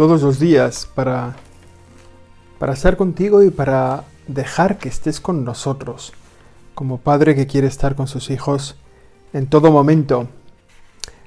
[0.00, 1.36] todos los días para,
[2.58, 6.14] para estar contigo y para dejar que estés con nosotros,
[6.74, 8.78] como padre que quiere estar con sus hijos
[9.34, 10.26] en todo momento,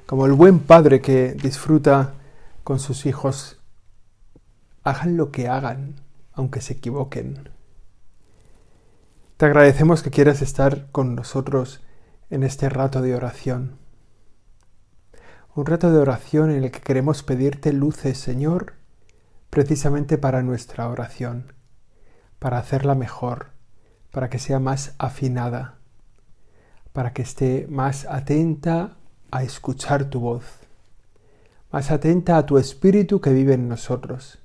[0.06, 2.14] como el buen padre que disfruta
[2.64, 3.60] con sus hijos,
[4.82, 6.00] hagan lo que hagan,
[6.32, 7.50] aunque se equivoquen.
[9.36, 11.80] Te agradecemos que quieras estar con nosotros
[12.28, 13.83] en este rato de oración
[15.54, 18.74] un rato de oración en el que queremos pedirte luces, Señor,
[19.50, 21.52] precisamente para nuestra oración,
[22.40, 23.50] para hacerla mejor,
[24.10, 25.76] para que sea más afinada,
[26.92, 28.96] para que esté más atenta
[29.30, 30.44] a escuchar tu voz,
[31.70, 34.40] más atenta a tu espíritu que vive en nosotros.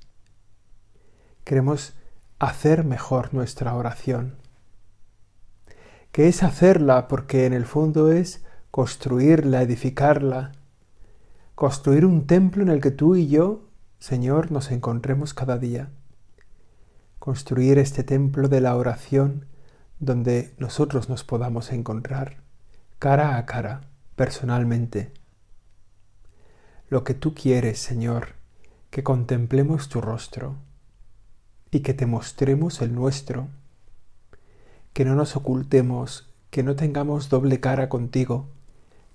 [1.42, 1.94] Queremos
[2.38, 4.36] hacer mejor nuestra oración,
[6.12, 10.52] que es hacerla porque en el fondo es construirla, edificarla,
[11.60, 13.60] construir un templo en el que tú y yo,
[13.98, 15.90] Señor, nos encontremos cada día.
[17.18, 19.44] Construir este templo de la oración
[19.98, 22.38] donde nosotros nos podamos encontrar
[22.98, 23.82] cara a cara,
[24.16, 25.12] personalmente.
[26.88, 28.28] Lo que tú quieres, Señor,
[28.88, 30.54] que contemplemos tu rostro
[31.70, 33.48] y que te mostremos el nuestro,
[34.94, 38.48] que no nos ocultemos, que no tengamos doble cara contigo,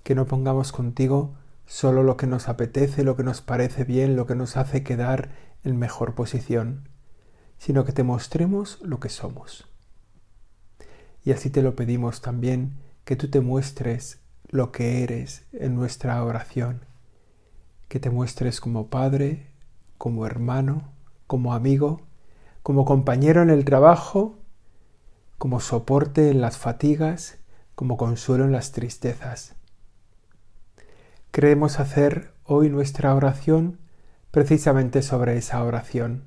[0.04, 1.34] que no pongamos contigo
[1.66, 5.30] solo lo que nos apetece, lo que nos parece bien, lo que nos hace quedar
[5.64, 6.88] en mejor posición,
[7.58, 9.68] sino que te mostremos lo que somos.
[11.24, 16.22] Y así te lo pedimos también, que tú te muestres lo que eres en nuestra
[16.22, 16.84] oración,
[17.88, 19.50] que te muestres como Padre,
[19.98, 20.92] como hermano,
[21.26, 22.02] como amigo,
[22.62, 24.38] como compañero en el trabajo,
[25.36, 27.38] como soporte en las fatigas,
[27.74, 29.56] como consuelo en las tristezas
[31.36, 33.78] Queremos hacer hoy nuestra oración
[34.30, 36.24] precisamente sobre esa oración,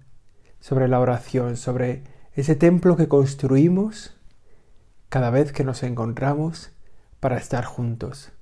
[0.60, 2.04] sobre la oración, sobre
[2.36, 4.16] ese templo que construimos
[5.10, 6.70] cada vez que nos encontramos
[7.20, 8.34] para estar juntos,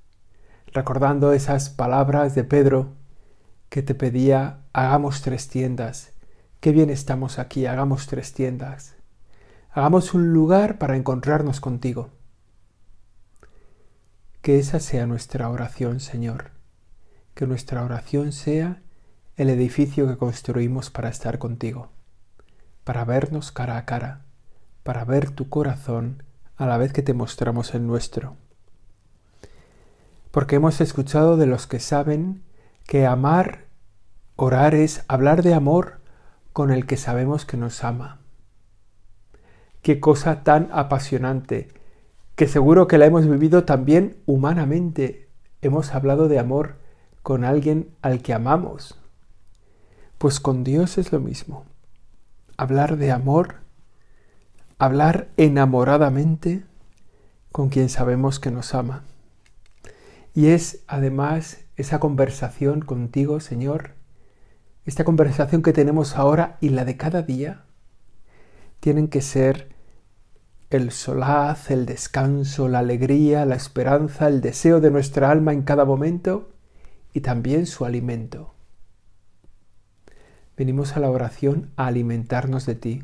[0.66, 2.92] recordando esas palabras de Pedro
[3.70, 6.12] que te pedía, hagamos tres tiendas,
[6.60, 8.94] qué bien estamos aquí, hagamos tres tiendas,
[9.70, 12.10] hagamos un lugar para encontrarnos contigo.
[14.42, 16.57] Que esa sea nuestra oración, Señor
[17.38, 18.82] que nuestra oración sea
[19.36, 21.92] el edificio que construimos para estar contigo,
[22.82, 24.24] para vernos cara a cara,
[24.82, 26.24] para ver tu corazón
[26.56, 28.34] a la vez que te mostramos el nuestro.
[30.32, 32.42] Porque hemos escuchado de los que saben
[32.88, 33.66] que amar,
[34.34, 36.00] orar es hablar de amor
[36.52, 38.18] con el que sabemos que nos ama.
[39.80, 41.68] Qué cosa tan apasionante,
[42.34, 45.28] que seguro que la hemos vivido también humanamente.
[45.62, 46.87] Hemos hablado de amor
[47.28, 48.98] con alguien al que amamos.
[50.16, 51.66] Pues con Dios es lo mismo.
[52.56, 53.56] Hablar de amor,
[54.78, 56.64] hablar enamoradamente
[57.52, 59.04] con quien sabemos que nos ama.
[60.32, 63.90] Y es además esa conversación contigo, Señor,
[64.86, 67.66] esta conversación que tenemos ahora y la de cada día,
[68.80, 69.68] tienen que ser
[70.70, 75.84] el solaz, el descanso, la alegría, la esperanza, el deseo de nuestra alma en cada
[75.84, 76.54] momento
[77.18, 78.54] y también su alimento.
[80.56, 83.02] Venimos a la oración a alimentarnos de ti.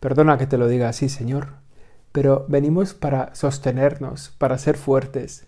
[0.00, 1.56] Perdona que te lo diga así, Señor,
[2.10, 5.46] pero venimos para sostenernos, para ser fuertes.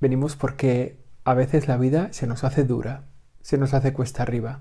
[0.00, 3.02] Venimos porque a veces la vida se nos hace dura,
[3.42, 4.60] se nos hace cuesta arriba.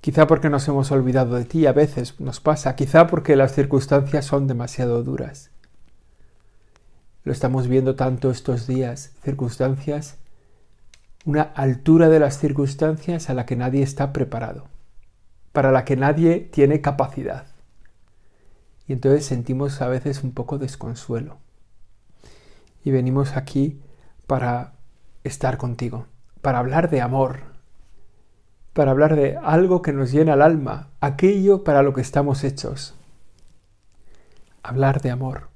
[0.00, 4.24] Quizá porque nos hemos olvidado de ti, a veces nos pasa, quizá porque las circunstancias
[4.24, 5.50] son demasiado duras.
[7.28, 10.16] Lo estamos viendo tanto estos días, circunstancias,
[11.26, 14.64] una altura de las circunstancias a la que nadie está preparado,
[15.52, 17.44] para la que nadie tiene capacidad.
[18.86, 21.36] Y entonces sentimos a veces un poco desconsuelo.
[22.82, 23.78] Y venimos aquí
[24.26, 24.72] para
[25.22, 26.06] estar contigo,
[26.40, 27.40] para hablar de amor,
[28.72, 32.94] para hablar de algo que nos llena el alma, aquello para lo que estamos hechos.
[34.62, 35.50] Hablar de amor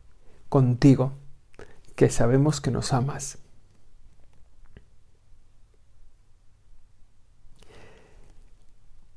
[0.50, 1.14] contigo
[2.02, 3.38] que sabemos que nos amas.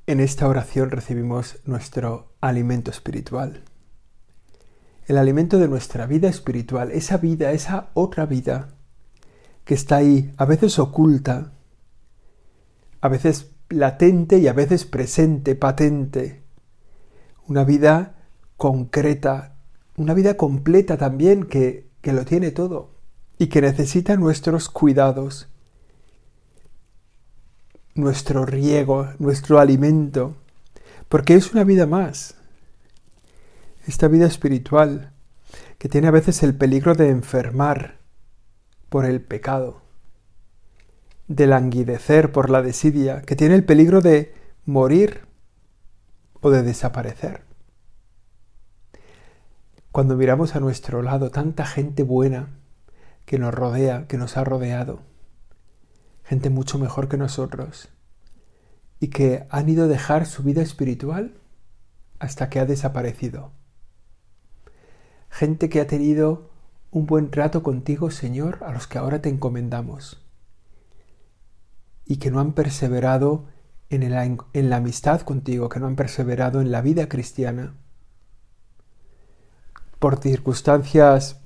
[0.05, 3.63] en esta oración recibimos nuestro alimento espiritual.
[5.07, 8.75] El alimento de nuestra vida espiritual, esa vida, esa otra vida
[9.63, 11.53] que está ahí, a veces oculta,
[13.01, 16.43] a veces latente y a veces presente, patente.
[17.47, 18.27] Una vida
[18.57, 19.55] concreta,
[19.97, 22.91] una vida completa también que, que lo tiene todo
[23.39, 25.47] y que necesita nuestros cuidados,
[27.95, 30.35] nuestro riego, nuestro alimento,
[31.09, 32.35] porque es una vida más.
[33.87, 35.13] Esta vida espiritual,
[35.79, 37.97] que tiene a veces el peligro de enfermar
[38.89, 39.81] por el pecado,
[41.27, 44.31] de languidecer por la desidia, que tiene el peligro de
[44.63, 45.21] morir
[46.39, 47.44] o de desaparecer.
[49.95, 52.49] Cuando miramos a nuestro lado tanta gente buena
[53.23, 54.99] que nos rodea, que nos ha rodeado,
[56.25, 57.87] gente mucho mejor que nosotros,
[58.99, 61.39] y que han ido a dejar su vida espiritual
[62.19, 63.53] hasta que ha desaparecido.
[65.29, 66.49] Gente que ha tenido
[66.91, 70.27] un buen trato contigo, Señor, a los que ahora te encomendamos,
[72.03, 73.45] y que no han perseverado
[73.89, 77.75] en en la amistad contigo, que no han perseverado en la vida cristiana,
[80.05, 81.41] por circunstancias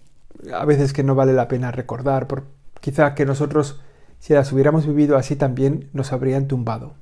[0.54, 2.44] a veces que no vale la pena recordar, por
[2.82, 3.80] quizá que nosotros
[4.20, 6.96] si las hubiéramos vivido así también nos habrían tumbado.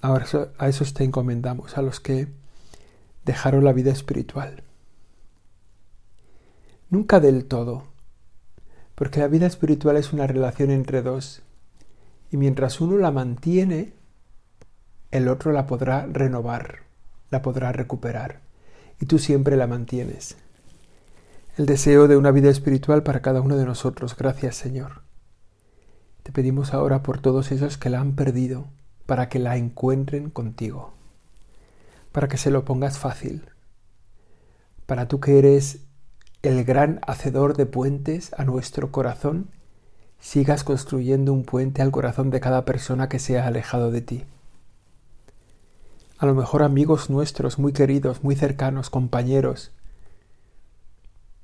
[0.00, 0.24] Ahora
[0.56, 2.28] a esos te encomendamos, a los que
[3.26, 4.62] dejaron la vida espiritual.
[6.88, 7.84] Nunca del todo,
[8.94, 11.42] porque la vida espiritual es una relación entre dos,
[12.30, 13.92] y mientras uno la mantiene,
[15.10, 16.78] el otro la podrá renovar,
[17.28, 18.47] la podrá recuperar,
[19.00, 20.36] y tú siempre la mantienes
[21.58, 24.16] el deseo de una vida espiritual para cada uno de nosotros.
[24.16, 25.02] Gracias Señor.
[26.22, 28.66] Te pedimos ahora por todos esos que la han perdido,
[29.06, 30.92] para que la encuentren contigo,
[32.12, 33.50] para que se lo pongas fácil,
[34.86, 35.80] para tú que eres
[36.42, 39.50] el gran hacedor de puentes a nuestro corazón,
[40.20, 44.24] sigas construyendo un puente al corazón de cada persona que se ha alejado de ti.
[46.18, 49.72] A lo mejor amigos nuestros, muy queridos, muy cercanos, compañeros,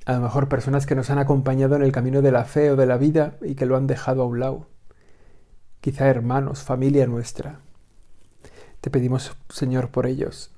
[0.05, 2.76] a lo mejor personas que nos han acompañado en el camino de la fe o
[2.76, 4.67] de la vida y que lo han dejado a un lado.
[5.81, 7.61] Quizá hermanos, familia nuestra.
[8.81, 10.50] Te pedimos, Señor, por ellos.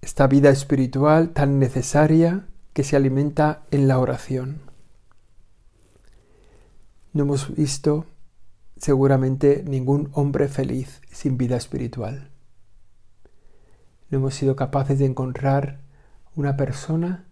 [0.00, 4.60] Esta vida espiritual tan necesaria que se alimenta en la oración.
[7.12, 8.06] No hemos visto
[8.78, 12.30] seguramente ningún hombre feliz sin vida espiritual.
[14.10, 15.80] No hemos sido capaces de encontrar
[16.34, 17.26] una persona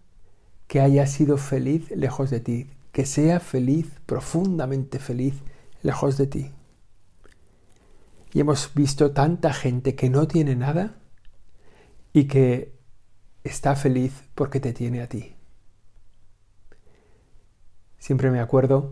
[0.67, 5.35] que haya sido feliz lejos de ti, que sea feliz, profundamente feliz
[5.81, 6.51] lejos de ti.
[8.33, 10.97] Y hemos visto tanta gente que no tiene nada
[12.13, 12.75] y que
[13.43, 15.35] está feliz porque te tiene a ti.
[17.97, 18.91] Siempre me acuerdo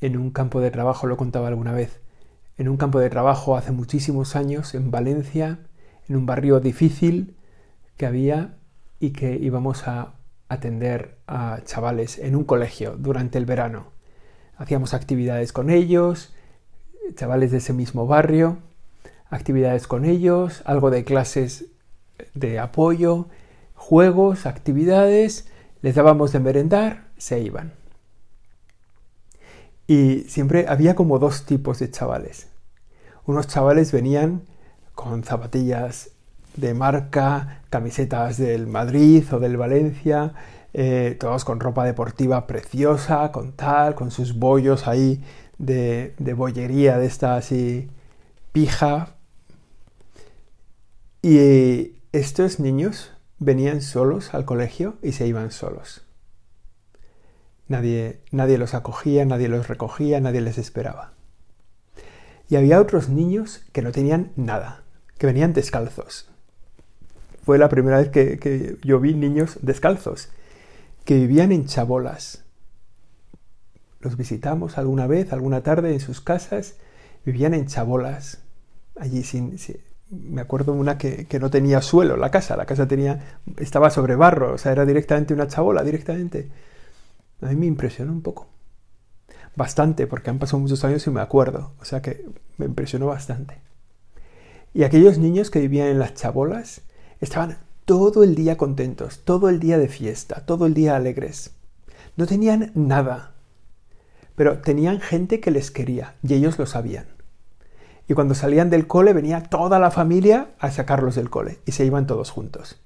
[0.00, 2.00] en un campo de trabajo, lo contaba alguna vez,
[2.56, 5.60] en un campo de trabajo hace muchísimos años en Valencia,
[6.08, 7.36] en un barrio difícil
[7.96, 8.56] que había
[9.00, 10.14] y que íbamos a
[10.48, 13.92] atender a chavales en un colegio durante el verano.
[14.56, 16.34] Hacíamos actividades con ellos,
[17.14, 18.58] chavales de ese mismo barrio,
[19.30, 21.66] actividades con ellos, algo de clases
[22.34, 23.28] de apoyo,
[23.74, 25.48] juegos, actividades,
[25.82, 27.72] les dábamos de merendar, se iban.
[29.88, 32.46] Y siempre había como dos tipos de chavales.
[33.24, 34.42] Unos chavales venían
[34.94, 36.10] con zapatillas
[36.56, 40.34] de marca, camisetas del Madrid o del Valencia,
[40.74, 45.24] eh, todos con ropa deportiva preciosa, con tal, con sus bollos ahí
[45.56, 47.88] de, de bollería de esta así
[48.52, 49.14] pija.
[51.22, 56.07] Y estos niños venían solos al colegio y se iban solos.
[57.68, 61.12] Nadie, nadie los acogía, nadie los recogía, nadie les esperaba.
[62.48, 64.82] Y había otros niños que no tenían nada,
[65.18, 66.28] que venían descalzos,
[67.48, 70.28] fue la primera vez que, yo vi niños descalzos,
[71.06, 72.44] que vivían en chabolas.
[74.00, 76.74] Los visitamos alguna vez, alguna tarde en sus casas,
[77.24, 78.42] vivían en chabolas.
[79.00, 79.56] Allí sin,
[80.10, 84.14] me acuerdo una que, que, no tenía suelo la casa, la casa tenía, estaba sobre
[84.14, 86.50] barro, o sea, era directamente una chabola, directamente.
[87.40, 88.48] A mí me impresionó un poco.
[89.56, 92.24] Bastante, porque han pasado muchos años y me acuerdo, o sea que
[92.56, 93.60] me impresionó bastante.
[94.74, 96.82] Y aquellos niños que vivían en las chabolas,
[97.20, 101.50] Estaban todo el día contentos, todo el día de fiesta, todo el día alegres.
[102.16, 103.32] No tenían nada,
[104.36, 107.06] pero tenían gente que les quería y ellos lo sabían.
[108.06, 111.84] Y cuando salían del cole venía toda la familia a sacarlos del cole y se
[111.84, 112.80] iban todos juntos.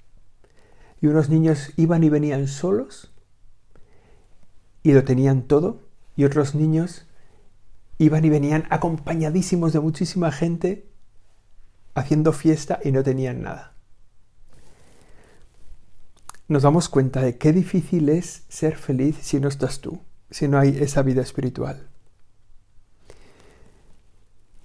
[1.02, 3.11] Y unos niños iban y venían solos
[4.82, 5.80] y lo tenían todo
[6.16, 7.06] y otros niños
[7.98, 10.88] iban y venían acompañadísimos de muchísima gente
[11.94, 13.74] haciendo fiesta y no tenían nada.
[16.48, 20.58] Nos damos cuenta de qué difícil es ser feliz si no estás tú, si no
[20.58, 21.88] hay esa vida espiritual.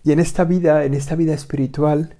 [0.03, 2.17] Y en esta vida, en esta vida espiritual,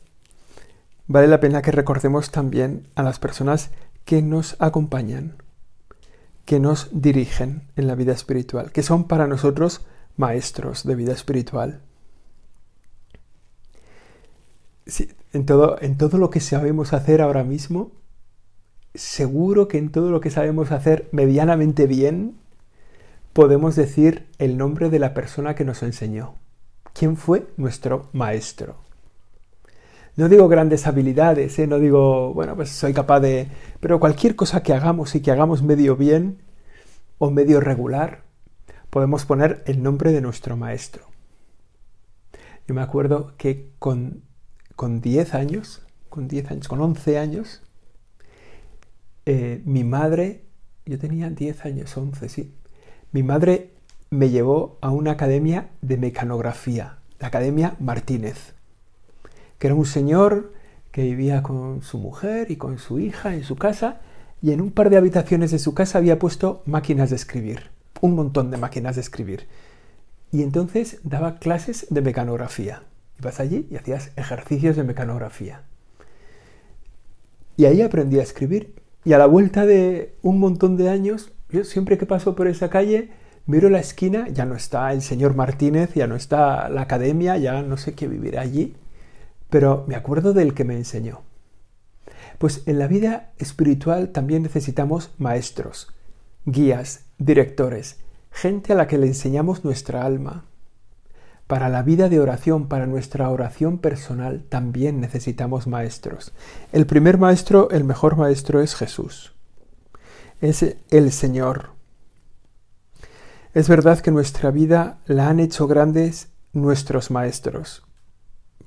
[1.07, 3.71] vale la pena que recordemos también a las personas
[4.05, 5.41] que nos acompañan,
[6.47, 9.85] que nos dirigen en la vida espiritual, que son para nosotros
[10.15, 11.81] maestros de vida espiritual.
[15.33, 17.91] en, todo, en todo lo que sabemos hacer ahora mismo,
[18.95, 22.37] seguro que en todo lo que sabemos hacer medianamente bien,
[23.33, 26.35] podemos decir el nombre de la persona que nos enseñó
[26.93, 28.87] quién fue nuestro maestro.
[30.17, 31.67] No digo grandes habilidades, ¿eh?
[31.67, 33.47] no digo, bueno, pues soy capaz de...
[33.79, 36.41] Pero cualquier cosa que hagamos y que hagamos medio bien
[37.19, 38.24] o medio regular,
[38.89, 41.05] podemos poner el nombre de nuestro maestro.
[42.67, 44.24] Yo me acuerdo que con,
[44.75, 47.62] con 10 años, con 10 años, con 11 años,
[49.27, 50.45] eh, mi madre,
[50.88, 52.55] yo tenía 10 años, 11, sí,
[53.12, 53.75] mi madre
[54.09, 58.56] me llevó a una academia de mecanografía, la Academia Martínez,
[59.59, 60.53] que era un señor
[60.91, 64.01] que vivía con su mujer y con su hija en su casa
[64.41, 67.71] y en un par de habitaciones de su casa había puesto máquinas de escribir,
[68.01, 69.47] un montón de máquinas de escribir.
[70.31, 72.83] Y entonces daba clases de mecanografía.
[73.19, 75.63] Ibas allí y hacías ejercicios de mecanografía.
[77.55, 78.75] Y ahí aprendí a escribir.
[79.05, 82.69] Y a la vuelta de un montón de años, yo siempre que paso por esa
[82.69, 83.09] calle,
[83.47, 87.61] Miro la esquina, ya no está el señor Martínez, ya no está la academia, ya
[87.61, 88.75] no sé qué vivir allí,
[89.49, 91.21] pero me acuerdo del que me enseñó.
[92.37, 95.87] Pues en la vida espiritual también necesitamos maestros,
[96.45, 97.97] guías, directores,
[98.31, 100.45] gente a la que le enseñamos nuestra alma.
[101.47, 106.33] Para la vida de oración, para nuestra oración personal, también necesitamos maestros.
[106.73, 109.33] El primer maestro, el mejor maestro es Jesús.
[110.41, 111.77] Es el Señor,
[113.57, 117.87] es verdad que nuestra vida la han hecho grandes nuestros maestros.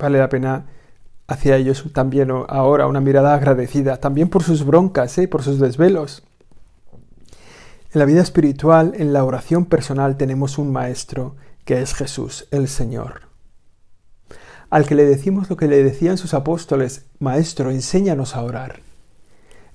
[0.01, 0.65] Vale la pena
[1.29, 5.29] hacia ellos también ahora una mirada agradecida, también por sus broncas, ¿eh?
[5.29, 6.23] por sus desvelos.
[7.93, 12.67] En la vida espiritual, en la oración personal, tenemos un maestro que es Jesús, el
[12.67, 13.29] Señor.
[14.71, 18.81] Al que le decimos lo que le decían sus apóstoles, Maestro, enséñanos a orar,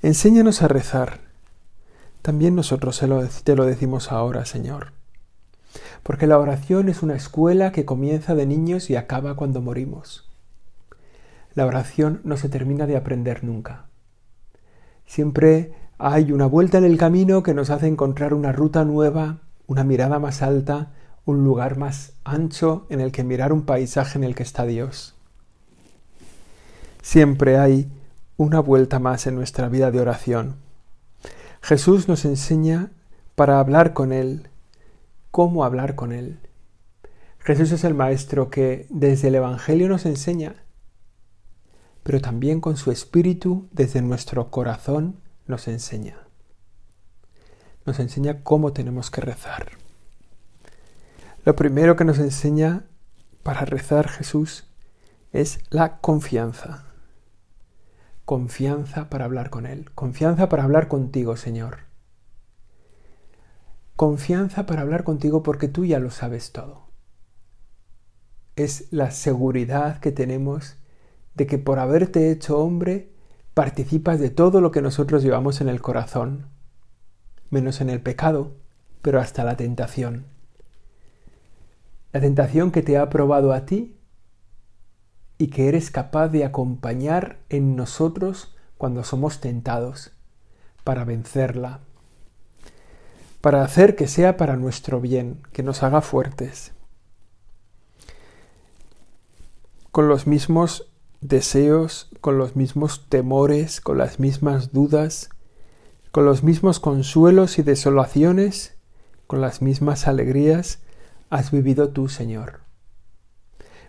[0.01, 1.20] enséñanos a rezar.
[2.22, 3.00] También nosotros
[3.44, 5.04] te lo decimos ahora, Señor
[6.05, 10.29] porque la oración es una escuela que comienza de niños y acaba cuando morimos.
[11.55, 13.88] La oración no se termina de aprender nunca.
[15.07, 19.83] Siempre hay una vuelta en el camino que nos hace encontrar una ruta nueva, una
[19.83, 20.91] mirada más alta,
[21.25, 25.15] un lugar más ancho en el que mirar un paisaje en el que está Dios.
[27.01, 27.91] Siempre hay
[28.38, 30.57] una vuelta más en nuestra vida de oración.
[31.63, 32.91] Jesús nos enseña
[33.33, 34.50] para hablar con Él,
[35.36, 36.39] cómo hablar con Él.
[37.39, 40.63] Jesús es el Maestro que desde el Evangelio nos enseña,
[42.04, 46.15] pero también con su Espíritu desde nuestro corazón nos enseña.
[47.86, 49.72] Nos enseña cómo tenemos que rezar.
[51.44, 52.86] Lo primero que nos enseña
[53.44, 54.70] para rezar Jesús
[55.34, 56.86] es la confianza.
[58.24, 59.92] Confianza para hablar con Él.
[59.96, 61.85] Confianza para hablar contigo, Señor
[63.96, 66.86] confianza para hablar contigo porque tú ya lo sabes todo.
[68.56, 70.78] Es la seguridad que tenemos
[71.34, 73.14] de que por haberte hecho hombre
[73.54, 76.48] participas de todo lo que nosotros llevamos en el corazón,
[77.50, 78.56] menos en el pecado,
[79.02, 80.25] pero hasta la tentación.
[82.12, 83.98] La tentación que te ha probado a ti
[85.38, 90.12] y que eres capaz de acompañar en nosotros cuando somos tentados
[90.84, 91.82] para vencerla,
[93.46, 96.72] para hacer que sea para nuestro bien, que nos haga fuertes.
[99.92, 105.30] Con los mismos deseos, con los mismos temores, con las mismas dudas,
[106.12, 108.78] con los mismos consuelos y desolaciones,
[109.28, 110.80] con las mismas alegrías,
[111.30, 112.62] has vivido tú, Señor.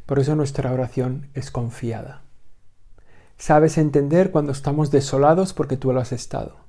[0.05, 2.21] Por eso nuestra oración es confiada.
[3.39, 6.66] Sabes entender cuando estamos desolados porque tú lo has estado.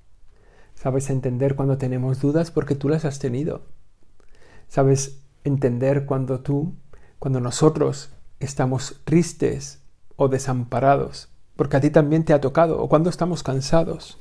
[0.78, 3.64] Sabes entender cuando tenemos dudas porque tú las has tenido.
[4.68, 6.76] Sabes entender cuando tú,
[7.18, 9.82] cuando nosotros estamos tristes
[10.16, 14.20] o desamparados, porque a ti también te ha tocado, o cuando estamos cansados.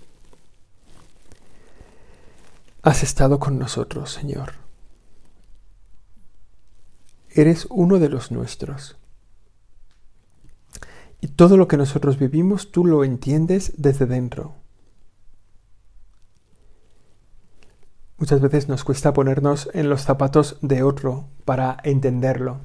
[2.83, 4.53] Has estado con nosotros, Señor.
[7.29, 8.97] Eres uno de los nuestros.
[11.21, 14.55] Y todo lo que nosotros vivimos, tú lo entiendes desde dentro.
[18.19, 22.61] Muchas veces nos cuesta ponernos en los zapatos de otro para entenderlo.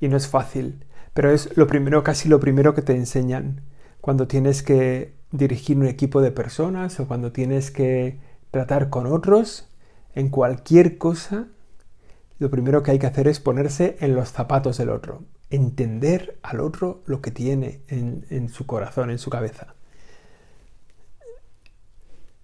[0.00, 3.62] Y no es fácil, pero es lo primero, casi lo primero que te enseñan
[4.00, 9.68] cuando tienes que dirigir un equipo de personas o cuando tienes que tratar con otros,
[10.14, 11.48] en cualquier cosa,
[12.38, 16.60] lo primero que hay que hacer es ponerse en los zapatos del otro, entender al
[16.60, 19.74] otro lo que tiene en, su corazón, en su cabeza.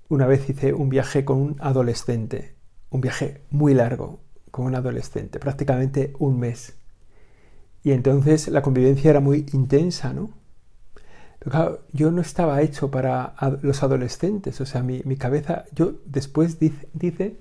[0.08, 2.54] Una vez hice un viaje con un adolescente,
[2.90, 4.20] un viaje muy largo
[4.50, 6.76] con un adolescente, prácticamente un mes.
[7.82, 10.30] Y entonces la convivencia era muy intensa, ¿no?
[11.92, 17.38] Yo no estaba hecho para los adolescentes, o sea, mi, cabeza, yo después dice,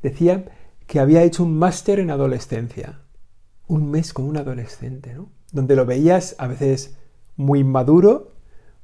[0.00, 0.44] decía
[0.86, 3.00] que había hecho un máster en adolescencia,
[3.66, 5.30] un mes con un adolescente, ¿no?
[5.50, 6.96] Donde lo veías a veces
[7.36, 8.31] muy maduro,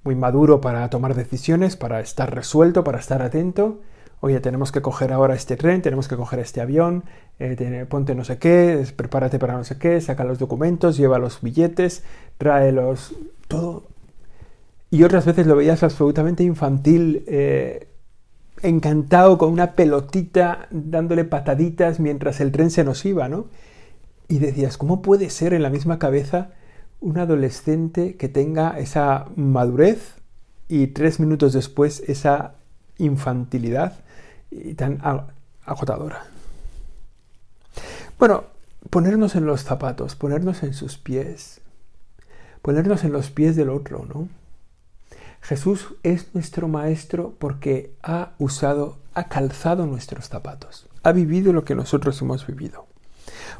[0.08, 3.80] muy maduro para tomar decisiones, para estar resuelto, para estar atento.
[4.20, 7.04] Oye, tenemos que coger ahora este tren, tenemos que coger este avión,
[7.38, 11.42] eh, ponte no sé qué, prepárate para no sé qué, saca los documentos, lleva los
[11.42, 12.04] billetes,
[12.38, 13.14] trae los...
[13.48, 13.84] todo.
[14.90, 17.88] Y otras veces lo veías absolutamente infantil, eh,
[18.62, 23.48] encantado con una pelotita, dándole pataditas mientras el tren se nos iba, ¿no?
[24.26, 26.52] Y decías, ¿cómo puede ser en la misma cabeza
[27.00, 30.14] un adolescente que tenga esa madurez
[30.68, 32.54] y tres minutos después esa
[32.98, 34.00] infantilidad
[34.76, 35.00] tan
[35.64, 36.24] agotadora.
[38.18, 38.44] Bueno,
[38.90, 41.60] ponernos en los zapatos, ponernos en sus pies,
[42.62, 44.28] ponernos en los pies del otro, ¿no?
[45.40, 51.76] Jesús es nuestro maestro porque ha usado, ha calzado nuestros zapatos, ha vivido lo que
[51.76, 52.86] nosotros hemos vivido.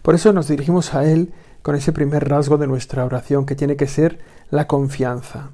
[0.03, 1.33] Por eso nos dirigimos a Él
[1.69, 5.51] con ese primer rasgo de nuestra oración que tiene que ser la confianza.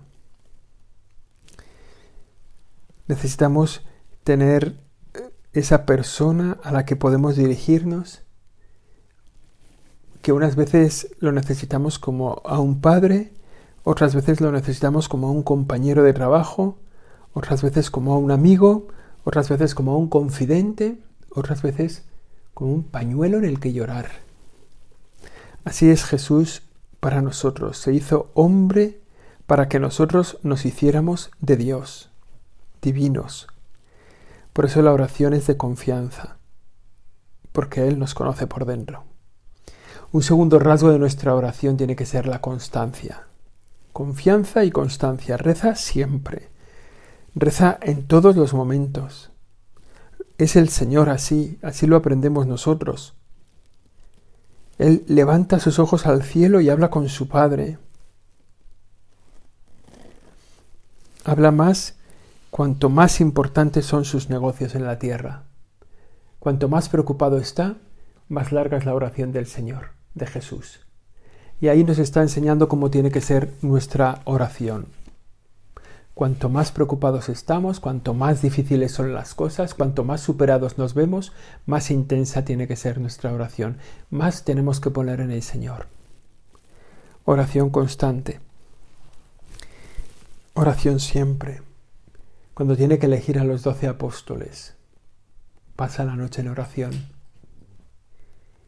[3.08, 3.84] Necesitamos
[4.22, 4.78] tener
[5.54, 8.22] esa persona a la que podemos dirigirnos,
[10.22, 13.32] que unas veces lo necesitamos como a un padre,
[13.82, 16.78] otras veces lo necesitamos como a un compañero de trabajo,
[17.32, 18.86] otras veces como a un amigo,
[19.24, 20.96] otras veces como a un confidente,
[21.30, 22.04] otras veces
[22.54, 24.23] como un pañuelo en el que llorar.
[25.64, 26.62] Así es Jesús
[27.00, 27.78] para nosotros.
[27.78, 29.00] Se hizo hombre
[29.46, 32.10] para que nosotros nos hiciéramos de Dios,
[32.82, 33.46] divinos.
[34.52, 36.36] Por eso la oración es de confianza,
[37.52, 39.04] porque Él nos conoce por dentro.
[40.12, 43.26] Un segundo rasgo de nuestra oración tiene que ser la constancia.
[43.92, 45.36] Confianza y constancia.
[45.36, 46.50] Reza siempre.
[47.34, 49.32] Reza en todos los momentos.
[50.38, 53.14] Es el Señor así, así lo aprendemos nosotros.
[54.78, 57.78] Él levanta sus ojos al cielo y habla con su Padre.
[61.24, 61.94] Habla más
[62.50, 65.42] cuanto más importantes son sus negocios en la tierra.
[66.38, 67.76] Cuanto más preocupado está,
[68.28, 70.80] más larga es la oración del Señor, de Jesús.
[71.60, 74.86] Y ahí nos está enseñando cómo tiene que ser nuestra oración.
[76.14, 81.32] Cuanto más preocupados estamos, cuanto más difíciles son las cosas, cuanto más superados nos vemos,
[81.66, 83.78] más intensa tiene que ser nuestra oración,
[84.10, 85.88] más tenemos que poner en el Señor.
[87.24, 88.38] Oración constante.
[90.54, 91.62] Oración siempre.
[92.54, 94.74] Cuando tiene que elegir a los doce apóstoles,
[95.74, 96.92] pasa la noche en oración.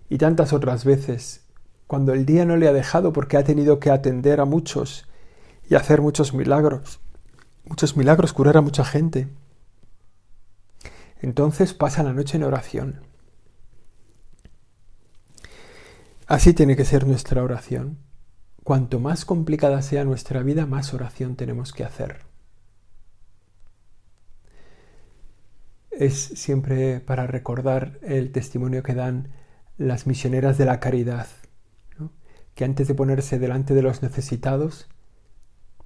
[0.09, 1.43] Y tantas otras veces,
[1.87, 5.07] cuando el día no le ha dejado porque ha tenido que atender a muchos
[5.71, 6.99] y hacer muchos milagros
[7.67, 9.29] muchos milagros, curar a mucha gente.
[11.21, 13.01] Entonces pasa la noche en oración.
[16.27, 17.99] Así tiene que ser nuestra oración.
[18.65, 22.25] Cuanto más complicada sea nuestra vida, más oración tenemos que hacer.
[25.93, 29.33] Es siempre para recordar el testimonio que dan
[29.79, 31.29] las misioneras de la caridad,
[32.55, 34.89] que antes de ponerse delante de los necesitados,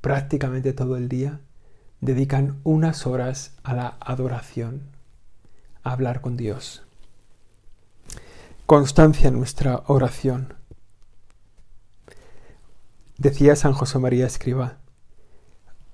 [0.00, 1.40] prácticamente todo el día,
[2.00, 4.82] dedican unas horas a la adoración,
[5.82, 6.82] a hablar con Dios.
[8.66, 10.54] Constancia en nuestra oración.
[13.18, 14.78] Decía San José María Escriba,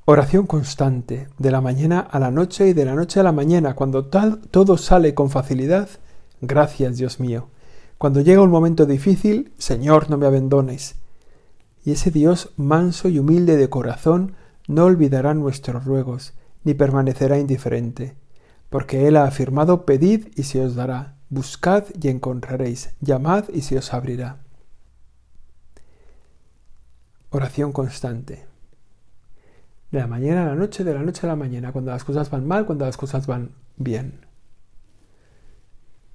[0.05, 3.75] oración constante, de la mañana a la noche y de la noche a la mañana,
[3.75, 5.89] cuando tal, todo sale con facilidad,
[6.41, 7.49] gracias Dios mío.
[7.99, 10.97] Cuando llega un momento difícil, Señor, no me abandones.
[11.85, 14.35] y ese Dios manso y humilde de corazón
[14.69, 18.17] no olvidará nuestros ruegos, ni permanecerá indiferente,
[18.71, 23.79] porque Él ha afirmado, pedid y se os dará, buscad y encontraréis, llamad y se
[23.79, 24.39] os abrirá.
[27.31, 28.47] Oración constante.
[29.91, 32.31] De la mañana a la noche, de la noche a la mañana, cuando las cosas
[32.31, 34.21] van mal, cuando las cosas van bien.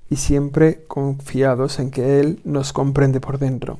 [0.09, 3.79] Y siempre confiados en que Él nos comprende por dentro.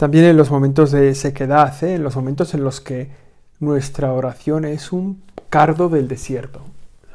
[0.00, 1.96] También en los momentos de sequedad, ¿eh?
[1.96, 3.10] en los momentos en los que
[3.58, 6.62] nuestra oración es un cardo del desierto.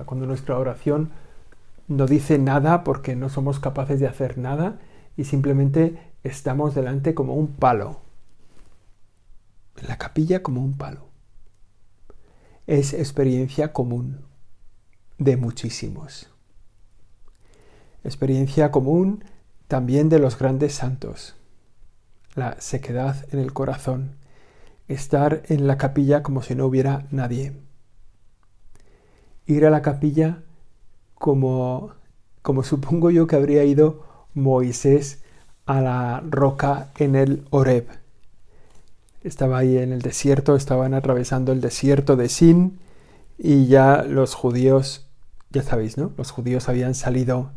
[0.06, 1.10] Cuando nuestra oración
[1.88, 4.78] no dice nada porque no somos capaces de hacer nada
[5.18, 8.02] y simplemente estamos delante como un palo.
[9.82, 11.08] En la capilla como un palo.
[12.68, 14.20] Es experiencia común
[15.18, 16.30] de muchísimos.
[18.04, 19.24] Experiencia común
[19.68, 21.36] también de los grandes santos
[22.36, 24.18] la sequedad en el corazón,
[24.88, 27.54] estar en la capilla como si no hubiera nadie.
[29.46, 30.44] Ir a la capilla
[31.16, 31.94] como,
[32.42, 35.24] como supongo yo que habría ido Moisés
[35.66, 37.88] a la roca en el Horeb.
[39.24, 42.80] Estaba ahí en el desierto, estaban atravesando el desierto de Sin
[43.38, 45.08] y ya los judíos,
[45.50, 46.12] ya sabéis, ¿no?
[46.18, 47.52] Los judíos habían salido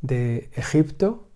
[0.00, 1.27] de Egipto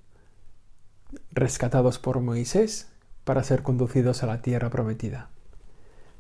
[1.31, 2.89] rescatados por Moisés
[3.25, 5.29] para ser conducidos a la tierra prometida.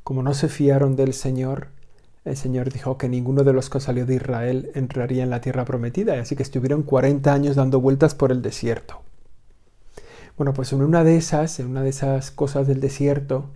[0.04, 1.68] Como no se fiaron del Señor,
[2.24, 5.64] el Señor dijo que ninguno de los que salió de Israel entraría en la tierra
[5.64, 9.02] prometida, y así que estuvieron 40 años dando vueltas por el desierto.
[10.36, 13.50] Bueno, pues en una de esas, en una de esas cosas del desierto,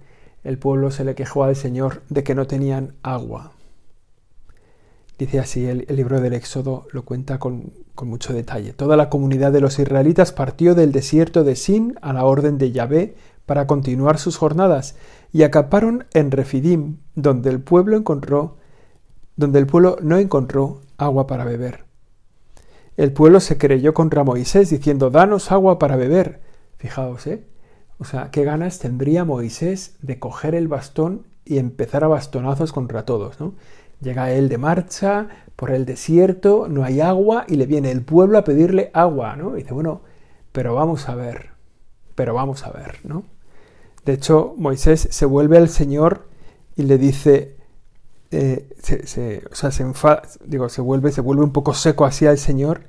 [0.45, 3.53] el pueblo se le quejó al Señor de que no tenían agua.
[5.19, 8.73] Dice así el, libro del Éxodo, lo cuenta con, con, mucho detalle.
[8.73, 12.71] Toda la comunidad de los israelitas partió del desierto de Sin a la orden de
[12.71, 14.97] Yahvé para continuar sus jornadas
[15.33, 18.57] y acaparon en Refidim, donde el pueblo encontró
[19.37, 21.85] donde el pueblo no encontró agua para beber.
[22.97, 26.41] El pueblo se creyó contra Moisés diciendo, "Danos agua para beber."
[26.79, 27.45] Fijaos, ¿eh?
[27.99, 33.05] O sea, qué ganas tendría Moisés de coger el bastón y empezar a bastonazos contra
[33.05, 33.55] todos, ¿no?
[34.01, 38.39] Llega él de marcha por el desierto, no hay agua y le viene el pueblo
[38.39, 39.57] a pedirle agua, ¿no?
[39.57, 40.03] Y dice, bueno,
[40.53, 41.51] pero vamos a ver,
[42.15, 43.25] pero vamos a ver, ¿no?
[44.05, 46.29] De hecho, Moisés se vuelve al Señor
[46.77, 47.57] y le dice,
[48.31, 52.27] eh, se, o sea, se enfada, digo, se vuelve, se vuelve un poco seco así
[52.27, 52.83] al Señor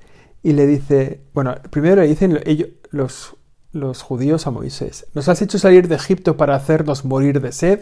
[0.43, 3.35] y le dice, bueno, primero le dicen ellos, los,
[3.71, 7.81] los judíos a Moisés, nos has hecho salir de Egipto para hacernos morir de sed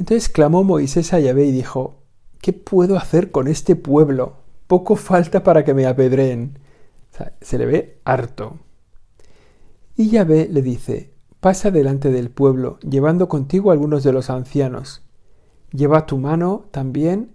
[0.00, 1.98] entonces clamó Moisés a Yahvé y dijo,
[2.40, 4.38] ¿qué puedo hacer con este pueblo?
[4.66, 6.58] Poco falta para que me apedreen.
[7.42, 8.56] se le ve harto.
[9.96, 15.02] Y Yahvé le dice, pasa delante del pueblo, llevando contigo algunos de los ancianos.
[15.70, 17.32] Lleva tu mano también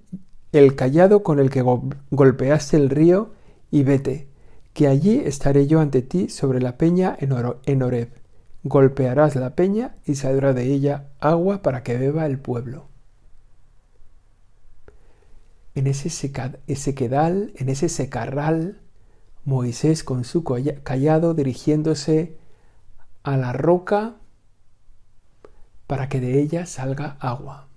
[0.51, 1.63] el callado con el que
[2.09, 3.29] golpeaste el río,
[3.69, 4.27] y vete,
[4.73, 7.31] que allí estaré yo ante ti sobre la peña en,
[7.65, 8.24] en Horeb
[8.65, 12.87] golpearás la peña y saldrá de ella agua para que beba el pueblo.
[15.75, 18.81] En ese sequedal, en ese secarral,
[19.43, 22.39] Moisés con su callado dirigiéndose
[23.21, 24.15] a la roca
[25.85, 27.67] para que de ella salga agua.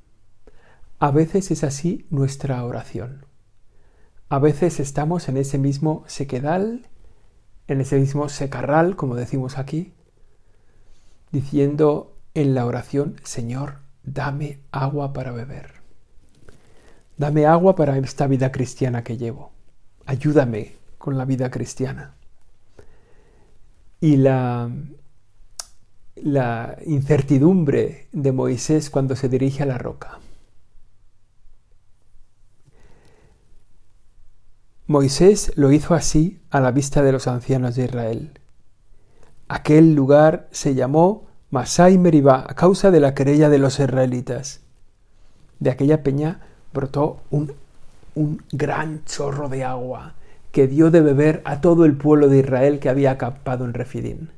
[0.98, 3.26] A veces es así nuestra oración.
[4.30, 6.88] A veces estamos en ese mismo sequedal,
[7.66, 9.92] en ese mismo secarral, como decimos aquí,
[11.32, 15.72] diciendo en la oración, Señor, dame agua para beber.
[17.16, 19.50] Dame agua para esta vida cristiana que llevo.
[20.06, 22.14] Ayúdame con la vida cristiana.
[24.00, 24.70] Y la,
[26.14, 30.20] la incertidumbre de Moisés cuando se dirige a la roca.
[34.86, 38.37] Moisés lo hizo así a la vista de los ancianos de Israel.
[39.48, 44.60] Aquel lugar se llamó Masai Meribá a causa de la querella de los israelitas.
[45.58, 46.40] De aquella peña
[46.74, 47.54] brotó un,
[48.14, 50.14] un gran chorro de agua
[50.52, 54.28] que dio de beber a todo el pueblo de Israel que había acampado en Refidim.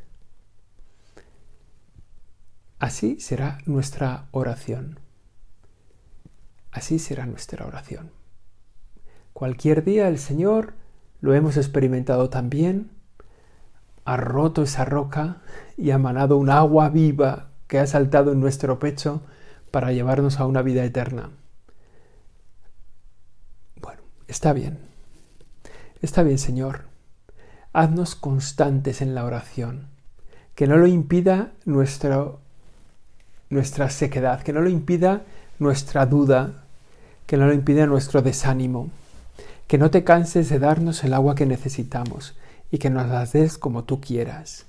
[2.78, 5.00] Así será nuestra oración.
[6.72, 8.10] Así será nuestra oración.
[9.32, 10.74] Cualquier día el Señor,
[11.20, 12.90] lo hemos experimentado también,
[14.04, 15.38] ha roto esa roca
[15.76, 19.22] y ha manado un agua viva que ha saltado en nuestro pecho
[19.70, 21.30] para llevarnos a una vida eterna.
[23.80, 24.78] Bueno, está bien.
[26.02, 26.86] Está bien, Señor.
[27.72, 29.88] Haznos constantes en la oración.
[30.54, 32.30] que no lo impida nuestra
[33.88, 35.22] sequedad, que no lo impida
[35.58, 36.64] nuestra duda,
[37.26, 38.90] que no lo impida nuestro desánimo,
[39.66, 42.34] que no te canses de darnos el agua que necesitamos
[42.70, 44.66] y que nos las des como tú quieras.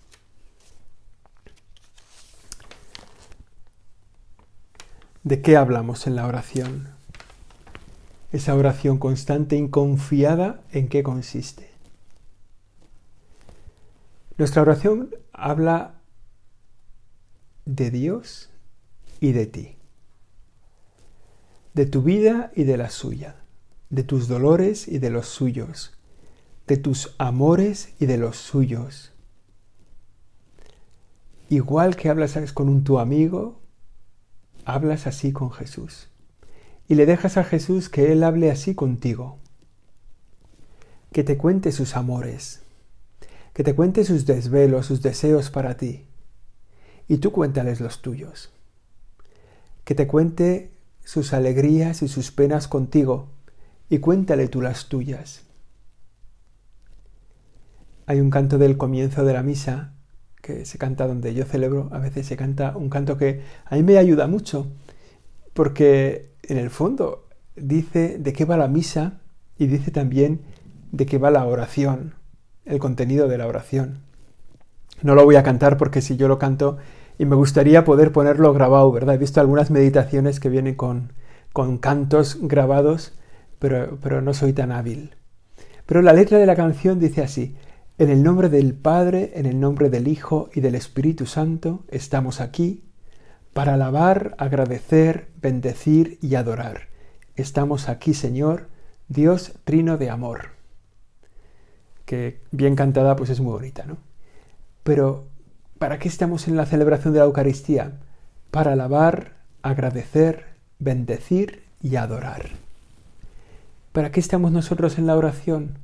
[5.23, 6.89] ¿De qué hablamos en la oración?
[8.31, 11.69] Esa oración constante y confiada, ¿en qué consiste?
[14.37, 16.01] Nuestra oración habla
[17.65, 18.49] de Dios
[19.19, 19.75] y de ti,
[21.75, 23.35] de tu vida y de la suya,
[23.91, 25.93] de tus dolores y de los suyos,
[26.71, 29.11] de tus amores y de los suyos.
[31.49, 33.59] Igual que hablas con un tu amigo,
[34.63, 36.07] hablas así con Jesús.
[36.87, 39.37] Y le dejas a Jesús que Él hable así contigo.
[41.11, 42.61] Que te cuente sus amores.
[43.51, 46.05] Que te cuente sus desvelos, sus deseos para ti.
[47.09, 48.49] Y tú cuéntales los tuyos.
[49.83, 50.71] Que te cuente
[51.03, 53.27] sus alegrías y sus penas contigo.
[53.89, 55.50] Y cuéntale tú las tuyas.
[58.05, 59.93] Hay un canto del comienzo de la misa
[60.41, 63.83] que se canta donde yo celebro, a veces se canta un canto que a mí
[63.83, 64.67] me ayuda mucho,
[65.53, 69.21] porque en el fondo dice de qué va la misa
[69.57, 70.41] y dice también
[70.91, 72.15] de qué va la oración,
[72.65, 73.99] el contenido de la oración.
[75.03, 76.77] No lo voy a cantar porque si yo lo canto
[77.17, 79.15] y me gustaría poder ponerlo grabado, ¿verdad?
[79.15, 81.13] He visto algunas meditaciones que vienen con,
[81.53, 83.13] con cantos grabados,
[83.59, 85.15] pero, pero no soy tan hábil.
[85.85, 87.55] Pero la letra de la canción dice así,
[88.01, 92.41] en el nombre del Padre, en el nombre del Hijo y del Espíritu Santo, estamos
[92.41, 92.83] aquí
[93.53, 96.87] para alabar, agradecer, bendecir y adorar.
[97.35, 98.69] Estamos aquí, Señor,
[99.07, 100.47] Dios trino de amor.
[102.05, 103.97] Que bien cantada, pues es muy bonita, ¿no?
[104.81, 105.27] Pero,
[105.77, 107.99] ¿para qué estamos en la celebración de la Eucaristía?
[108.49, 112.49] Para alabar, agradecer, bendecir y adorar.
[113.91, 115.77] ¿Para qué estamos nosotros en la oración?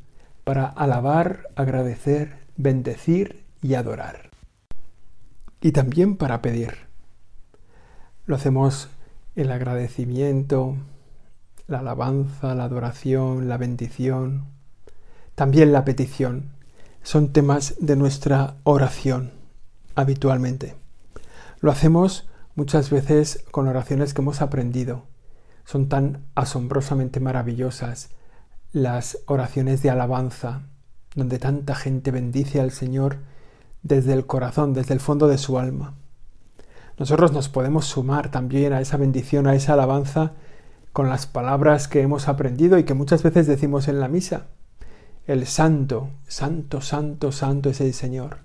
[0.48, 4.30] Para alabar, agradecer, bendecir y adorar.
[5.60, 6.88] Y también para pedir.
[8.26, 8.88] Lo hacemos
[9.36, 10.78] el agradecimiento,
[11.68, 14.46] la alabanza, la adoración, la bendición,
[15.36, 16.54] también la petición.
[17.04, 19.34] Son temas de nuestra oración
[19.96, 20.78] habitualmente.
[21.60, 25.08] Lo hacemos muchas veces con oraciones que hemos aprendido.
[25.66, 28.12] Son tan asombrosamente maravillosas
[28.72, 30.64] las oraciones de alabanza,
[31.16, 33.18] donde tanta gente bendice al Señor
[33.82, 35.96] desde el corazón, desde el fondo de su alma.
[36.98, 40.34] Nosotros nos podemos sumar también a esa bendición, a esa alabanza,
[40.94, 44.48] con las palabras que hemos aprendido y que muchas veces decimos en la misa.
[45.28, 48.40] El santo, santo, santo, santo es el Señor.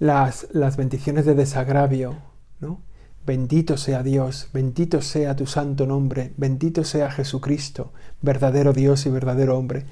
[0.00, 2.16] Las, las bendiciones de desagravio,
[2.58, 2.80] ¿no?
[3.26, 9.56] Bendito sea Dios, bendito sea tu santo nombre, bendito sea Jesucristo, verdadero Dios y verdadero
[9.56, 9.86] hombre.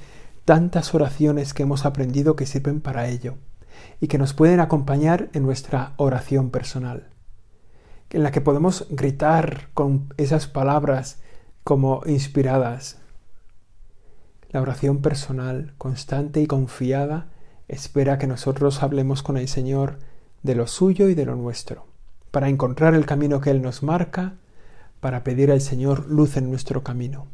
[0.44, 3.36] Tantas oraciones que hemos aprendido que sirven para ello
[4.00, 7.08] y que nos pueden acompañar en nuestra oración personal,
[8.10, 11.22] en la que podemos gritar con esas palabras
[11.64, 12.98] como inspiradas.
[14.50, 17.30] La oración personal, constante y confiada,
[17.66, 20.00] espera que nosotros hablemos con el Señor
[20.42, 21.91] de lo suyo y de lo nuestro
[22.32, 24.34] para encontrar el camino que Él nos marca,
[25.00, 27.26] para pedir al Señor luz en nuestro camino.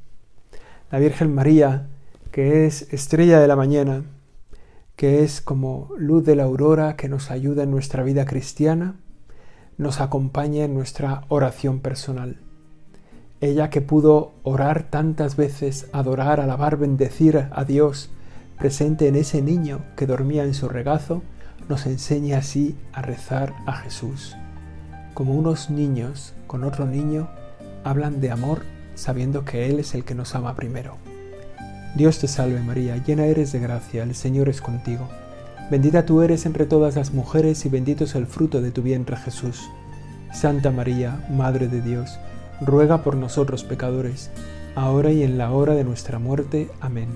[0.91, 1.87] La Virgen María,
[2.33, 4.03] que es estrella de la mañana,
[4.97, 8.97] que es como luz de la aurora que nos ayuda en nuestra vida cristiana,
[9.77, 12.41] nos acompaña en nuestra oración personal.
[13.41, 18.11] Ella que pudo orar tantas veces, adorar, alabar, bendecir a Dios,
[18.59, 21.23] presente en ese niño que dormía en su regazo,
[21.69, 24.35] nos enseña así a rezar a Jesús
[25.19, 27.29] como unos niños con otro niño
[27.83, 28.63] hablan de amor
[28.95, 30.97] sabiendo que Él es el que nos ama primero.
[31.97, 35.09] Dios te salve María, llena eres de gracia, el Señor es contigo.
[35.73, 39.17] Bendita tú eres entre todas las mujeres y bendito es el fruto de tu vientre
[39.17, 39.69] Jesús.
[40.33, 42.17] Santa María, Madre de Dios,
[42.61, 44.31] ruega por nosotros pecadores,
[44.77, 46.71] ahora y en la hora de nuestra muerte.
[46.81, 47.09] Amén.